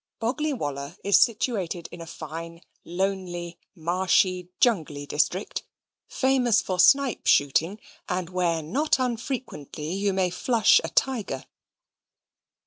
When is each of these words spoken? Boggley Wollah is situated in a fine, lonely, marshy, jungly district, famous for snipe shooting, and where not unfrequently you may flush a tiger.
Boggley 0.19 0.51
Wollah 0.51 0.97
is 1.03 1.19
situated 1.19 1.87
in 1.91 2.01
a 2.01 2.07
fine, 2.07 2.61
lonely, 2.83 3.59
marshy, 3.75 4.49
jungly 4.59 5.05
district, 5.05 5.61
famous 6.07 6.59
for 6.59 6.79
snipe 6.79 7.27
shooting, 7.27 7.79
and 8.09 8.31
where 8.31 8.63
not 8.63 8.97
unfrequently 8.97 9.93
you 9.93 10.11
may 10.11 10.31
flush 10.31 10.81
a 10.83 10.89
tiger. 10.89 11.45